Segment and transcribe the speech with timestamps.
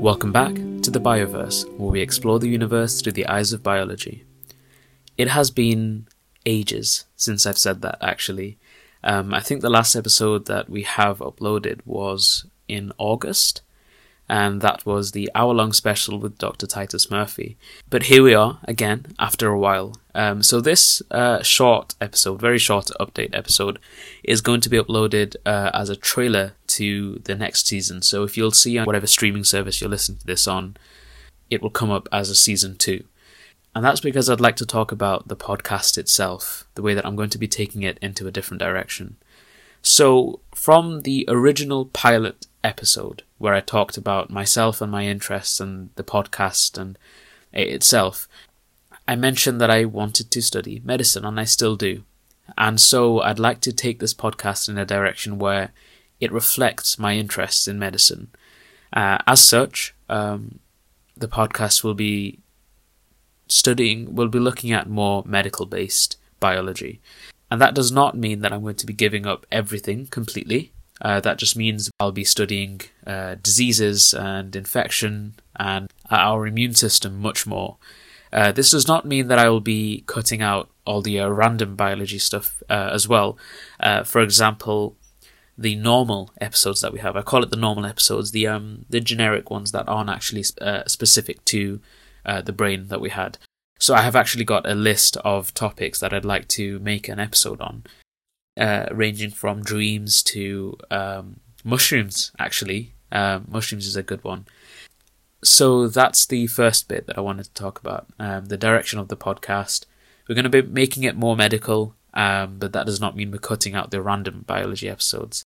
[0.00, 4.24] Welcome back to the Bioverse, where we explore the universe through the eyes of biology.
[5.18, 6.08] It has been
[6.46, 8.56] ages since I've said that, actually.
[9.04, 13.60] Um, I think the last episode that we have uploaded was in August,
[14.30, 16.64] and that was the hour long special with Dr.
[16.64, 17.56] Titus Murphy.
[17.90, 19.96] But here we are again after a while.
[20.14, 23.80] Um, so, this uh, short episode, very short update episode,
[24.22, 28.02] is going to be uploaded uh, as a trailer to the next season.
[28.02, 30.76] So, if you'll see on whatever streaming service you're listening to this on,
[31.50, 33.02] it will come up as a season two.
[33.74, 37.16] And that's because I'd like to talk about the podcast itself, the way that I'm
[37.16, 39.16] going to be taking it into a different direction.
[39.82, 45.90] So, from the original pilot episode where I talked about myself and my interests and
[45.96, 46.98] the podcast and
[47.52, 48.28] it itself,
[49.08, 52.04] I mentioned that I wanted to study medicine and I still do.
[52.58, 55.72] And so I'd like to take this podcast in a direction where
[56.20, 58.28] it reflects my interests in medicine.
[58.92, 60.58] Uh, as such, um,
[61.16, 62.40] the podcast will be
[63.48, 67.00] studying, we'll be looking at more medical based biology.
[67.50, 70.72] And that does not mean that I'm going to be giving up everything completely.
[71.00, 77.20] Uh, that just means I'll be studying uh, diseases and infection and our immune system
[77.20, 77.78] much more.
[78.32, 81.74] Uh, this does not mean that I will be cutting out all the uh, random
[81.74, 83.36] biology stuff uh, as well.
[83.80, 84.96] Uh, for example,
[85.58, 89.00] the normal episodes that we have, I call it the normal episodes, the um the
[89.00, 91.80] generic ones that aren't actually specific to
[92.24, 93.36] the brain that we had.
[93.80, 97.18] So I have actually got a list of topics that I'd like to make an
[97.18, 97.84] episode on
[98.58, 102.30] uh, ranging from dreams to um, mushrooms.
[102.38, 104.44] Actually, um, mushrooms is a good one.
[105.42, 108.06] So that's the first bit that I wanted to talk about.
[108.18, 109.86] Um, the direction of the podcast.
[110.28, 113.38] We're going to be making it more medical, um, but that does not mean we're
[113.38, 115.42] cutting out the random biology episodes.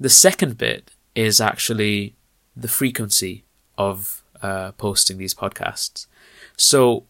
[0.00, 2.16] The second bit is actually
[2.56, 3.44] the frequency
[3.78, 6.08] of uh, posting these podcasts.
[6.56, 7.04] So,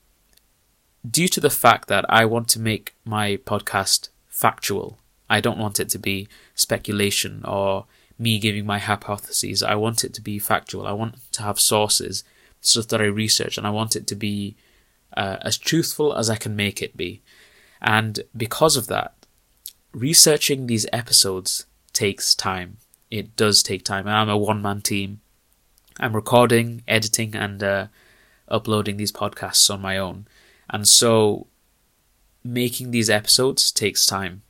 [1.09, 4.99] due to the fact that I want to make my podcast factual
[5.33, 7.87] I don't want it to be speculation or
[8.19, 9.63] me giving my hypotheses.
[9.63, 10.87] I want it to be factual.
[10.87, 12.23] I want to have sources,
[12.61, 14.57] stuff that I research, and I want it to be
[15.17, 17.23] uh, as truthful as I can make it be.
[17.81, 19.15] And because of that,
[19.95, 21.65] researching these episodes
[21.95, 22.77] takes time.
[23.11, 24.07] It does take time.
[24.07, 25.23] I'm a one man team.
[25.99, 27.87] I'm recording, editing, and uh,
[28.49, 30.27] uploading these podcasts on my own.
[30.73, 31.47] And so
[32.43, 34.43] making these episodes takes time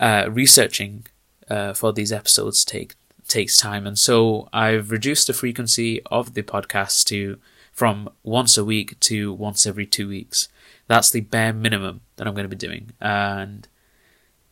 [0.00, 1.06] uh, researching
[1.48, 2.94] uh, for these episodes take
[3.28, 7.38] takes time, and so I've reduced the frequency of the podcast to
[7.70, 10.48] from once a week to once every two weeks.
[10.88, 13.68] That's the bare minimum that I'm going to be doing, and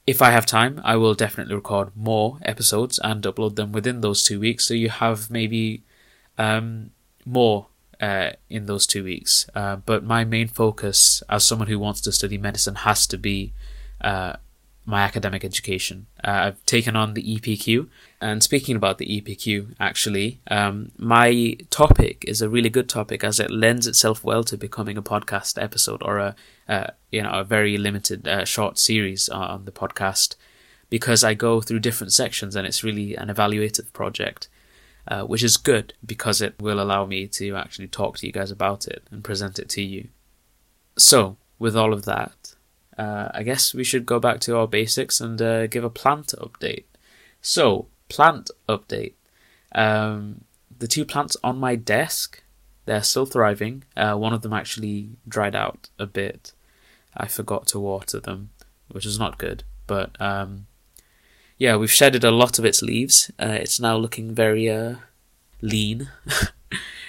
[0.07, 4.23] if I have time, I will definitely record more episodes and upload them within those
[4.23, 4.67] two weeks.
[4.67, 5.83] So you have maybe
[6.37, 6.91] um,
[7.25, 7.67] more
[8.01, 9.49] uh, in those two weeks.
[9.55, 13.53] Uh, but my main focus, as someone who wants to study medicine, has to be
[14.01, 14.35] uh,
[14.89, 16.07] my academic education.
[16.25, 17.89] Uh, I've taken on the EPQ,
[18.23, 23.39] and speaking about the EPQ, actually, um, my topic is a really good topic as
[23.39, 26.35] it lends itself well to becoming a podcast episode or a
[26.69, 30.37] uh, you know a very limited uh, short series on the podcast
[30.91, 34.49] because I go through different sections and it's really an evaluative project.
[35.11, 38.51] Uh, which is good because it will allow me to actually talk to you guys
[38.51, 40.09] about it and present it to you.
[40.99, 42.55] So, with all of that,
[42.99, 46.35] uh, I guess we should go back to our basics and uh, give a plant
[46.39, 46.85] update.
[47.41, 49.15] So, plant update.
[49.75, 50.45] Um,
[50.79, 52.43] the two plants on my desk,
[52.85, 53.85] they're still thriving.
[53.97, 56.53] Uh, one of them actually dried out a bit.
[57.17, 58.51] I forgot to water them,
[58.89, 59.65] which is not good.
[59.87, 60.67] But um,
[61.59, 63.31] yeah, we've shedded a lot of its leaves.
[63.39, 64.97] Uh, it's now looking very uh,
[65.61, 66.11] lean.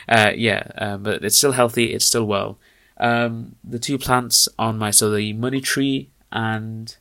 [0.07, 1.93] Uh, yeah, but it's still healthy.
[1.93, 2.57] It's still well.
[2.97, 6.95] Um, the two plants on my so the money tree and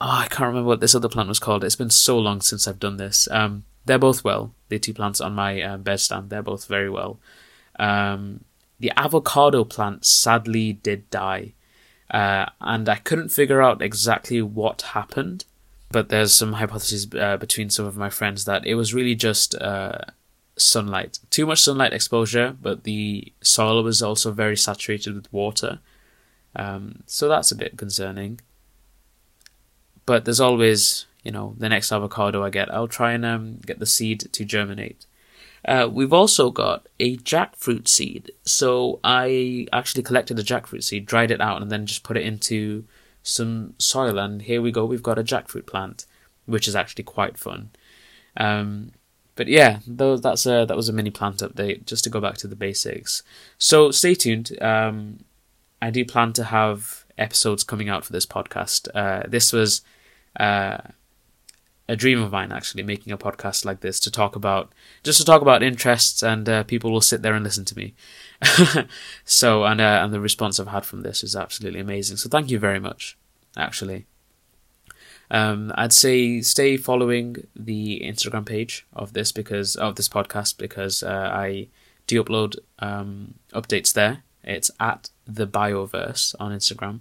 [0.00, 1.64] oh, I can't remember what this other plant was called.
[1.64, 3.28] It's been so long since I've done this.
[3.30, 4.54] Um, they're both well.
[4.68, 7.18] The two plants on my uh, bedstand, they're both very well.
[7.78, 8.44] Um,
[8.78, 11.54] the avocado plant sadly did die,
[12.10, 15.44] uh, and I couldn't figure out exactly what happened.
[15.94, 19.54] But there's some hypotheses uh, between some of my friends that it was really just
[19.54, 19.98] uh,
[20.56, 21.20] sunlight.
[21.30, 25.78] Too much sunlight exposure, but the soil was also very saturated with water.
[26.56, 28.40] Um, so that's a bit concerning.
[30.04, 33.78] But there's always, you know, the next avocado I get, I'll try and um, get
[33.78, 35.06] the seed to germinate.
[35.64, 38.32] Uh, we've also got a jackfruit seed.
[38.42, 42.26] So I actually collected a jackfruit seed, dried it out, and then just put it
[42.26, 42.82] into
[43.24, 44.18] some soil.
[44.18, 46.06] And here we go, we've got a jackfruit plant.
[46.46, 47.70] which is actually quite fun.
[48.36, 48.92] Um,
[49.34, 52.46] but yeah, that's a that was a mini plant update just to go back to
[52.46, 53.22] the basics.
[53.58, 54.60] So stay tuned.
[54.62, 55.24] Um,
[55.82, 58.88] I do plan to have episodes coming out for this podcast.
[58.94, 59.82] Uh, this was
[60.38, 60.78] uh,
[61.88, 64.72] a dream of mine actually making a podcast like this to talk about
[65.02, 67.94] just to talk about interests and uh, people will sit there and listen to me.
[69.24, 72.16] So and uh, and the response i've had from this is absolutely amazing.
[72.16, 73.16] So thank you very much
[73.56, 74.06] actually.
[75.30, 81.02] Um, i'd say stay following the instagram page of this because of this podcast because
[81.02, 81.68] uh, i
[82.06, 84.22] do upload um, updates there.
[84.42, 87.00] It's at the bioverse on instagram.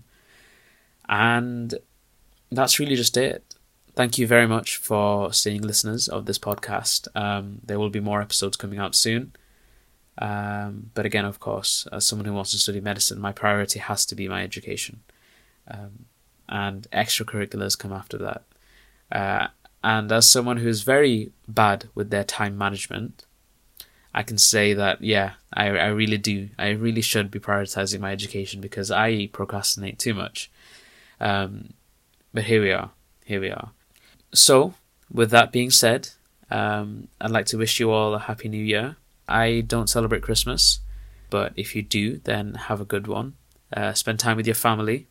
[1.10, 1.76] And
[2.52, 3.53] that's really just it
[3.96, 7.08] thank you very much for staying listeners of this podcast.
[7.16, 9.34] Um, there will be more episodes coming out soon.
[10.18, 14.06] Um, but again, of course, as someone who wants to study medicine, my priority has
[14.08, 15.02] to be my education.
[15.70, 16.06] Um,
[16.50, 18.44] and extracurriculars come after that.
[19.12, 19.48] Uh,
[19.84, 23.26] and as someone who is very bad with their time management,
[24.14, 26.50] I can say that, yeah, I, I really do.
[26.60, 30.52] I really should be prioritizing my education because I procrastinate too much.
[31.20, 31.74] Um,
[32.34, 32.92] but here we are.
[33.26, 33.72] Here we are.
[34.34, 34.74] So,
[35.12, 36.10] with that being said,
[36.50, 38.98] um, I'd like to wish you all a happy new year.
[39.28, 40.80] I don't celebrate Christmas,
[41.30, 43.36] but if you do, then have a good one.
[43.76, 45.08] Uh, spend time with your family,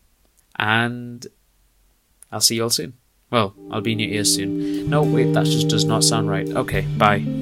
[0.57, 1.27] and
[2.31, 2.95] I'll see you all soon.
[3.31, 4.89] Well, I'll be in your ears soon.
[4.91, 6.49] No, wait, that just does not sound right.
[6.51, 7.42] Okay, bye.